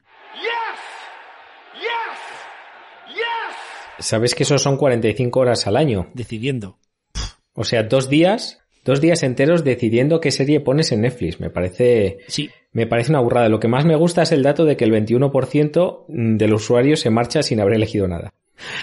[3.98, 6.09] Sabes que eso son 45 horas al año.
[6.14, 6.79] Decidiendo.
[7.53, 11.38] O sea, dos días, dos días enteros decidiendo qué serie pones en Netflix.
[11.38, 12.48] Me parece, Sí.
[12.72, 13.50] me parece una burrada.
[13.50, 17.00] Lo que más me gusta es el dato de que el 21% de los usuarios
[17.00, 18.33] se marcha sin haber elegido nada.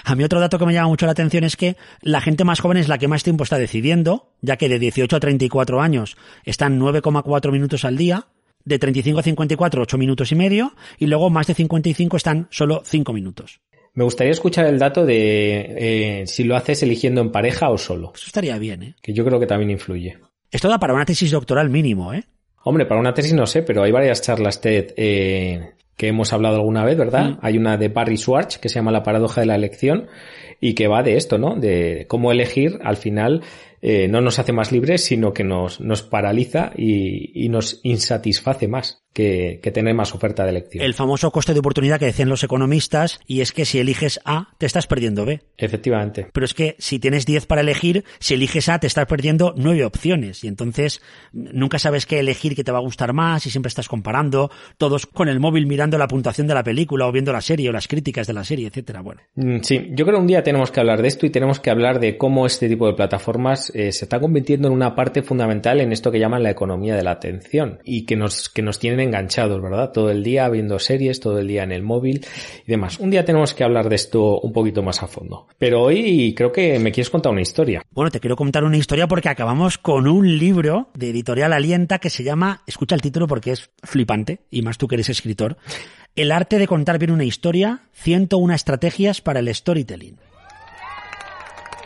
[0.04, 2.60] A mí otro dato que me llama mucho la atención es que la gente más
[2.60, 6.16] joven es la que más tiempo está decidiendo, ya que de 18 a 34 años
[6.44, 8.26] están 9,4 minutos al día,
[8.64, 12.82] de 35 a 54 8 minutos y medio, y luego más de 55 están solo
[12.84, 13.60] 5 minutos.
[13.94, 18.12] Me gustaría escuchar el dato de eh, si lo haces eligiendo en pareja o solo,
[18.14, 18.94] Eso estaría bien, ¿eh?
[19.02, 20.18] que yo creo que también influye.
[20.50, 22.24] Esto da para una tesis doctoral mínimo, ¿eh?
[22.62, 26.54] Hombre, para una tesis no sé, pero hay varias charlas TED eh, que hemos hablado
[26.54, 27.38] alguna vez, ¿verdad?
[27.42, 30.06] Hay una de Barry Schwartz que se llama La paradoja de la elección
[30.60, 31.56] y que va de esto, ¿no?
[31.56, 33.42] De cómo elegir al final
[33.80, 38.68] eh, no nos hace más libres, sino que nos, nos paraliza y, y nos insatisface
[38.68, 40.84] más que, que tener más oferta de elección.
[40.84, 44.54] El famoso coste de oportunidad que decían los economistas, y es que si eliges A,
[44.58, 45.40] te estás perdiendo B.
[45.56, 46.28] Efectivamente.
[46.32, 49.84] Pero es que si tienes 10 para elegir, si eliges A, te estás perdiendo 9
[49.84, 50.44] opciones.
[50.44, 51.00] Y entonces
[51.32, 55.06] nunca sabes qué elegir que te va a gustar más y siempre estás comparando, todos
[55.06, 57.88] con el móvil mirando la puntuación de la película o viendo la serie o las
[57.88, 59.00] críticas de la serie, etcétera.
[59.02, 61.60] Bueno, Mm, Sí, yo creo que un día tenemos que hablar de esto y tenemos
[61.60, 65.22] que hablar de cómo este tipo de plataformas eh, se está convirtiendo en una parte
[65.22, 68.78] fundamental en esto que llaman la economía de la atención y que nos, que nos
[68.78, 69.92] tienen enganchados, ¿verdad?
[69.92, 72.24] Todo el día viendo series, todo el día en el móvil
[72.66, 72.98] y demás.
[72.98, 75.46] Un día tenemos que hablar de esto un poquito más a fondo.
[75.58, 77.82] Pero hoy creo que me quieres contar una historia.
[77.90, 82.10] Bueno, te quiero contar una historia porque acabamos con un libro de editorial Alienta que
[82.10, 85.56] se llama, escucha el título porque es flipante, y más tú que eres escritor,
[86.16, 90.16] El arte de contar bien una historia, 101 estrategias para el storytelling.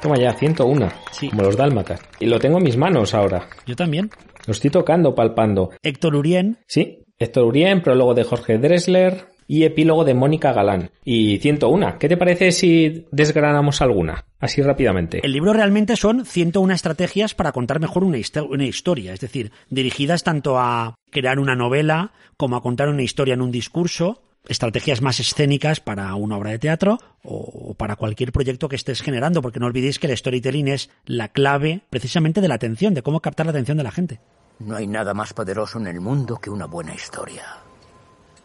[0.03, 0.89] Toma ya, 101.
[1.13, 1.31] Sí.
[1.31, 2.01] Como los dálmatas.
[2.21, 3.49] Y lo tengo en mis manos ahora.
[3.67, 4.11] Yo también.
[4.47, 5.71] Lo estoy tocando, palpando.
[5.83, 10.91] Héctor Urien, Sí, Héctor Urien, prólogo de Jorge Dressler y epílogo de Mónica Galán.
[11.05, 11.99] Y 101.
[12.01, 14.25] ¿Qué te parece si desgranamos alguna?
[14.41, 15.21] Así rápidamente.
[15.25, 19.53] El libro realmente son 101 estrategias para contar mejor una, histo- una historia, es decir,
[19.71, 25.03] dirigidas tanto a crear una novela como a contar una historia en un discurso, estrategias
[25.03, 29.61] más escénicas para una obra de teatro o para cualquier proyecto que estés generando, porque
[29.61, 33.47] no olvidéis que el storytelling es la clave precisamente de la atención, de cómo captar
[33.47, 34.21] la atención de la gente.
[34.59, 37.45] No hay nada más poderoso en el mundo que una buena historia.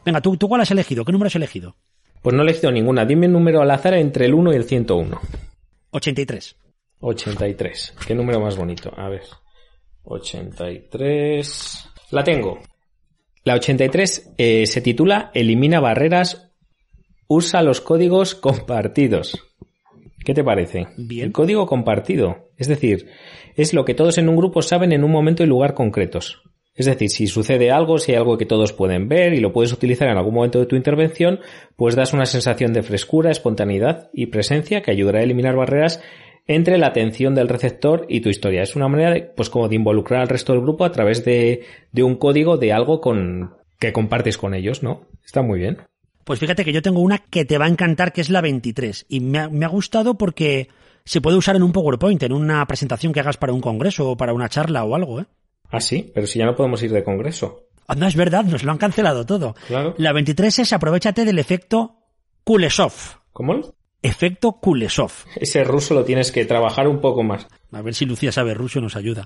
[0.05, 1.03] Venga, ¿tú, ¿tú cuál has elegido?
[1.03, 1.75] ¿Qué número has elegido?
[2.21, 3.05] Pues no he elegido ninguna.
[3.05, 5.19] Dime un número al azar entre el 1 y el 101.
[5.91, 6.55] 83.
[6.99, 7.95] 83.
[8.07, 8.91] ¿Qué número más bonito?
[8.97, 9.23] A ver.
[10.03, 11.89] 83.
[12.11, 12.59] La tengo.
[13.47, 16.51] La 83 eh, se titula Elimina barreras,
[17.29, 19.41] usa los códigos compartidos.
[20.25, 20.87] ¿Qué te parece?
[20.97, 21.27] Bien.
[21.27, 22.49] El código compartido.
[22.57, 23.07] Es decir,
[23.55, 26.41] es lo que todos en un grupo saben en un momento y lugar concretos.
[26.75, 29.71] Es decir, si sucede algo, si hay algo que todos pueden ver y lo puedes
[29.71, 31.39] utilizar en algún momento de tu intervención,
[31.77, 36.03] pues das una sensación de frescura, espontaneidad y presencia que ayudará a eliminar barreras
[36.47, 38.63] entre la atención del receptor y tu historia.
[38.63, 41.65] Es una manera de, pues como de involucrar al resto del grupo a través de,
[41.91, 45.07] de un código de algo con, que compartes con ellos, ¿no?
[45.25, 45.77] Está muy bien.
[46.23, 49.05] Pues fíjate que yo tengo una que te va a encantar, que es la 23.
[49.09, 50.69] Y me ha, me ha gustado porque
[51.05, 54.17] se puede usar en un PowerPoint, en una presentación que hagas para un congreso o
[54.17, 55.25] para una charla o algo, ¿eh?
[55.69, 57.67] Ah, sí, pero si ya no podemos ir de congreso.
[57.87, 59.55] Anda, es verdad, nos lo han cancelado todo.
[59.67, 59.95] Claro.
[59.97, 61.95] La 23 es aprovechate del efecto
[62.43, 62.93] Kuleshov.
[63.31, 63.73] ¿Cómo?
[64.01, 65.11] Efecto Kuleshov.
[65.35, 67.47] Ese ruso lo tienes que trabajar un poco más.
[67.71, 69.25] A ver si Lucía sabe ruso y nos ayuda.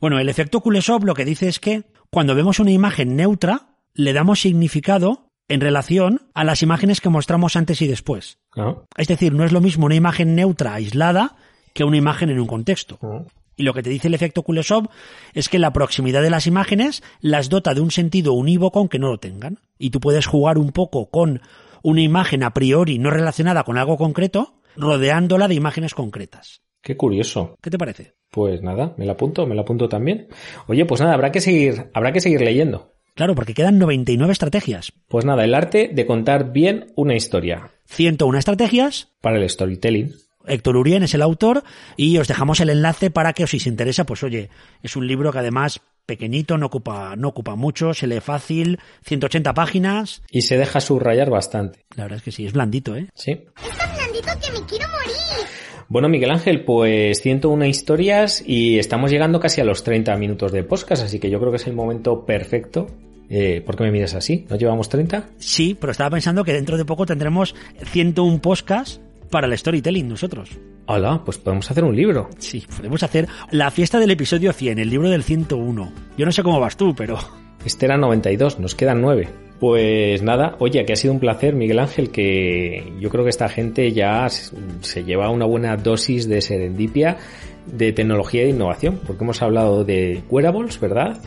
[0.00, 4.12] Bueno, el efecto Kuleshov lo que dice es que cuando vemos una imagen neutra, le
[4.12, 8.38] damos significado en relación a las imágenes que mostramos antes y después.
[8.56, 8.76] Ah.
[8.96, 11.36] Es decir, no es lo mismo una imagen neutra aislada
[11.72, 12.98] que una imagen en un contexto.
[13.02, 13.22] Ah.
[13.56, 14.88] Y lo que te dice el efecto Kuleshov
[15.32, 19.08] es que la proximidad de las imágenes las dota de un sentido unívoco aunque no
[19.08, 19.60] lo tengan.
[19.78, 21.40] Y tú puedes jugar un poco con
[21.84, 26.62] una imagen a priori no relacionada con algo concreto, rodeándola de imágenes concretas.
[26.80, 27.56] Qué curioso.
[27.62, 28.14] ¿Qué te parece?
[28.30, 30.28] Pues nada, me la apunto, me la apunto también.
[30.66, 32.94] Oye, pues nada, habrá que seguir, habrá que seguir leyendo.
[33.14, 34.92] Claro, porque quedan 99 estrategias.
[35.08, 39.12] Pues nada, el arte de contar bien una historia 101 estrategias.
[39.20, 40.14] para el storytelling.
[40.46, 41.64] Héctor Urien es el autor
[41.96, 44.50] y os dejamos el enlace para que os interesa, pues oye,
[44.82, 49.54] es un libro que además pequeñito, no ocupa, no ocupa mucho, se lee fácil, 180
[49.54, 50.22] páginas.
[50.30, 51.84] Y se deja subrayar bastante.
[51.96, 53.08] La verdad es que sí, es blandito, ¿eh?
[53.14, 53.32] Sí.
[53.32, 55.48] ¡Está blandito que me quiero morir!
[55.88, 60.64] Bueno, Miguel Ángel, pues 101 historias y estamos llegando casi a los 30 minutos de
[60.64, 62.86] podcast, así que yo creo que es el momento perfecto.
[63.28, 64.46] Eh, ¿Por qué me miras así?
[64.48, 65.30] ¿No llevamos 30?
[65.38, 67.54] Sí, pero estaba pensando que dentro de poco tendremos
[67.92, 70.50] 101 podcasts para el storytelling nosotros.
[70.86, 72.28] Hola, pues podemos hacer un libro.
[72.38, 75.92] Sí, podemos hacer la fiesta del episodio 100, el libro del 101.
[76.18, 77.18] Yo no sé cómo vas tú, pero...
[77.64, 79.28] Este era 92, nos quedan 9.
[79.58, 83.48] Pues nada, oye, que ha sido un placer, Miguel Ángel, que yo creo que esta
[83.48, 87.16] gente ya se lleva una buena dosis de serendipia,
[87.64, 91.18] de tecnología e innovación, porque hemos hablado de wearables, ¿verdad?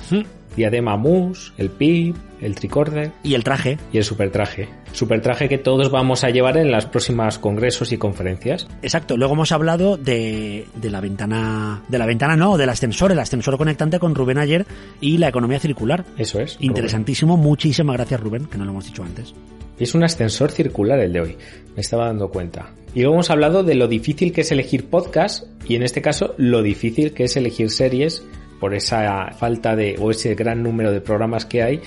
[0.57, 3.77] Diadema Mousse, el PIP, el tricorder Y el traje.
[3.93, 4.67] y el supertraje.
[4.91, 8.67] Supertraje que todos vamos a llevar en las próximas congresos y conferencias.
[8.81, 11.83] Exacto, luego hemos hablado de, de la ventana...
[11.87, 14.65] De la ventana no, del ascensor, el ascensor conectante con Rubén ayer
[14.99, 16.03] y la economía circular.
[16.17, 16.57] Eso es.
[16.59, 19.33] Interesantísimo, muchísimas gracias Rubén, que no lo hemos dicho antes.
[19.79, 21.37] Es un ascensor circular el de hoy,
[21.75, 22.71] me estaba dando cuenta.
[22.95, 26.33] Y luego hemos hablado de lo difícil que es elegir podcast y en este caso
[26.37, 28.23] lo difícil que es elegir series
[28.59, 31.81] por esa falta de o ese gran número de programas que hay.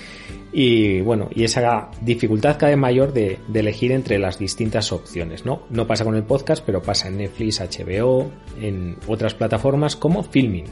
[0.53, 5.45] Y bueno y esa dificultad cada vez mayor de, de elegir entre las distintas opciones
[5.45, 8.29] no no pasa con el podcast pero pasa en Netflix HBO
[8.59, 10.65] en otras plataformas como Filming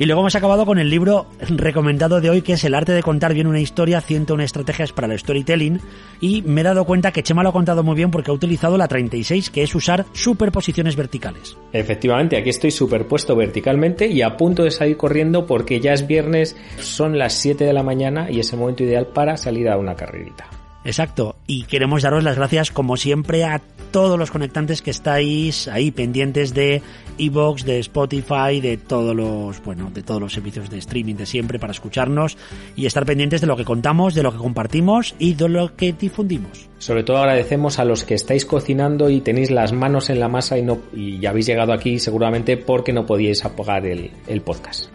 [0.00, 3.02] Y luego hemos acabado con el libro recomendado de hoy, que es El arte de
[3.02, 5.78] contar bien una historia, 101 estrategias para el storytelling.
[6.22, 8.78] Y me he dado cuenta que Chema lo ha contado muy bien porque ha utilizado
[8.78, 11.58] la 36, que es usar superposiciones verticales.
[11.74, 16.56] Efectivamente, aquí estoy superpuesto verticalmente y a punto de salir corriendo porque ya es viernes,
[16.78, 19.96] son las 7 de la mañana y es el momento ideal para salir a una
[19.96, 20.48] carrerita.
[20.84, 21.36] Exacto.
[21.46, 26.54] Y queremos daros las gracias, como siempre, a todos los conectantes que estáis ahí pendientes
[26.54, 26.80] de
[27.18, 31.58] Evox, de Spotify, de todos los, bueno, de todos los servicios de streaming de siempre
[31.58, 32.38] para escucharnos
[32.76, 35.92] y estar pendientes de lo que contamos, de lo que compartimos y de lo que
[35.92, 36.68] difundimos.
[36.78, 40.56] Sobre todo agradecemos a los que estáis cocinando y tenéis las manos en la masa
[40.56, 44.90] y, no, y ya habéis llegado aquí seguramente porque no podíais apagar el, el podcast.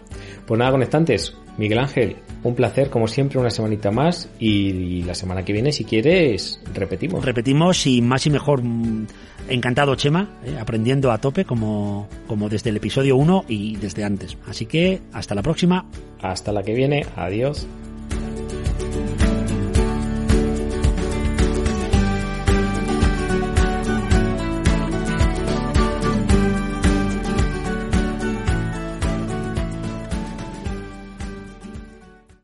[0.45, 5.43] Pues nada, conectantes, Miguel Ángel, un placer como siempre, una semanita más y la semana
[5.43, 7.23] que viene, si quieres, repetimos.
[7.25, 8.61] Repetimos y más y mejor.
[8.63, 9.07] mm,
[9.47, 14.37] Encantado, Chema, eh, aprendiendo a tope como, como desde el episodio 1 y desde antes.
[14.47, 15.85] Así que hasta la próxima.
[16.21, 17.67] Hasta la que viene, adiós.